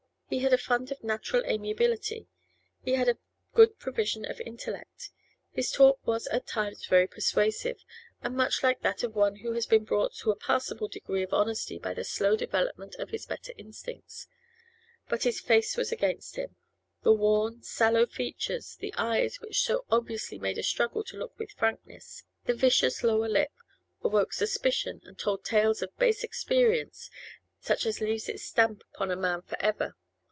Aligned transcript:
He 0.33 0.39
had 0.39 0.53
a 0.53 0.57
fund 0.57 0.89
of 0.93 1.03
natural 1.03 1.43
amiability; 1.45 2.29
he 2.85 2.93
had 2.93 3.09
a 3.09 3.17
good 3.53 3.77
provision 3.79 4.23
of 4.23 4.39
intellect; 4.39 5.09
his 5.51 5.71
talk 5.71 5.99
was 6.07 6.25
at 6.27 6.47
times 6.47 6.85
very 6.85 7.05
persuasive 7.05 7.83
and 8.21 8.37
much 8.37 8.63
like 8.63 8.79
that 8.79 9.03
of 9.03 9.13
one 9.13 9.35
who 9.39 9.51
has 9.51 9.65
been 9.65 9.83
brought 9.83 10.13
to 10.19 10.31
a 10.31 10.37
passable 10.37 10.87
degree 10.87 11.21
of 11.23 11.33
honesty 11.33 11.77
by 11.77 11.93
the 11.93 12.05
slow 12.05 12.37
development 12.37 12.95
of 12.95 13.09
his 13.09 13.25
better 13.25 13.51
instincts. 13.57 14.27
But 15.09 15.23
his 15.23 15.41
face 15.41 15.75
was 15.75 15.91
against 15.91 16.37
him; 16.37 16.55
the 17.03 17.11
worn, 17.11 17.61
sallow 17.61 18.05
features, 18.05 18.77
the 18.79 18.93
eyes 18.95 19.41
which 19.41 19.59
so 19.61 19.83
obviously 19.89 20.39
made 20.39 20.57
a 20.57 20.63
struggle 20.63 21.03
to 21.07 21.17
look 21.17 21.37
with 21.37 21.51
frankness, 21.51 22.23
the 22.45 22.53
vicious 22.53 23.03
lower 23.03 23.27
lip, 23.27 23.51
awoke 24.01 24.31
suspicion 24.31 25.01
and 25.03 25.19
told 25.19 25.43
tales 25.43 25.81
of 25.81 25.93
base 25.97 26.23
experience 26.23 27.09
such 27.59 27.85
as 27.85 27.99
leaves 27.99 28.29
its 28.29 28.45
stamp 28.45 28.81
upon 28.93 29.11
a 29.11 29.17
man 29.17 29.41
for 29.41 29.61
ever. 29.61 29.93